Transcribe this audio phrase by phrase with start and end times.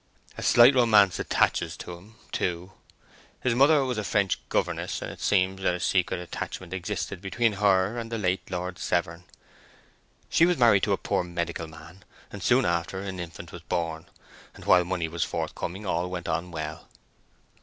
[0.35, 2.71] A slight romance attaches to him, too.
[3.41, 7.53] His mother was a French governess, and it seems that a secret attachment existed between
[7.53, 9.25] her and the late Lord Severn.
[10.27, 14.07] She was married to a poor medical man, and soon after an infant was born;
[14.55, 16.87] and while money was forthcoming all went on well.